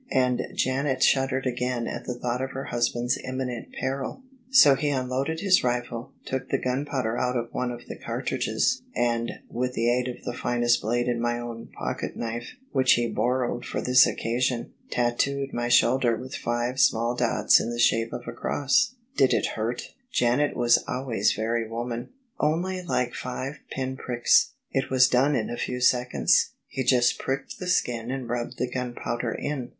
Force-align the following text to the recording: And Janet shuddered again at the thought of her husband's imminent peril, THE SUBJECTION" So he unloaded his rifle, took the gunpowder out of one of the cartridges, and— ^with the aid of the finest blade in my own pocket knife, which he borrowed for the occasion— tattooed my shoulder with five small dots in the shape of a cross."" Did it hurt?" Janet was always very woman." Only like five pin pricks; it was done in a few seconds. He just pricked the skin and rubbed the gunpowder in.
And 0.11 0.41
Janet 0.55 1.03
shuddered 1.03 1.45
again 1.45 1.85
at 1.85 2.05
the 2.05 2.15
thought 2.15 2.41
of 2.41 2.53
her 2.53 2.63
husband's 2.63 3.19
imminent 3.23 3.71
peril, 3.79 4.23
THE 4.49 4.55
SUBJECTION" 4.55 4.55
So 4.59 4.73
he 4.75 4.89
unloaded 4.89 5.41
his 5.41 5.63
rifle, 5.63 6.11
took 6.25 6.49
the 6.49 6.57
gunpowder 6.57 7.19
out 7.19 7.37
of 7.37 7.49
one 7.53 7.69
of 7.69 7.85
the 7.85 7.97
cartridges, 7.99 8.81
and— 8.95 9.31
^with 9.53 9.73
the 9.73 9.91
aid 9.95 10.07
of 10.07 10.23
the 10.23 10.33
finest 10.33 10.81
blade 10.81 11.07
in 11.07 11.21
my 11.21 11.37
own 11.39 11.67
pocket 11.77 12.15
knife, 12.17 12.55
which 12.71 12.93
he 12.93 13.05
borrowed 13.07 13.63
for 13.63 13.79
the 13.79 13.95
occasion— 14.11 14.73
tattooed 14.89 15.53
my 15.53 15.67
shoulder 15.67 16.15
with 16.17 16.33
five 16.33 16.79
small 16.79 17.13
dots 17.15 17.59
in 17.59 17.69
the 17.69 17.77
shape 17.77 18.11
of 18.11 18.27
a 18.27 18.33
cross."" 18.33 18.95
Did 19.17 19.35
it 19.35 19.45
hurt?" 19.55 19.93
Janet 20.19 20.55
was 20.57 20.83
always 20.87 21.33
very 21.33 21.69
woman." 21.69 22.09
Only 22.49 22.81
like 22.81 23.13
five 23.13 23.59
pin 23.69 23.97
pricks; 23.97 24.53
it 24.71 24.89
was 24.89 25.07
done 25.07 25.35
in 25.35 25.51
a 25.51 25.57
few 25.57 25.79
seconds. 25.79 26.53
He 26.67 26.83
just 26.83 27.19
pricked 27.19 27.59
the 27.59 27.67
skin 27.67 28.09
and 28.09 28.27
rubbed 28.27 28.57
the 28.57 28.67
gunpowder 28.67 29.33
in. 29.33 29.69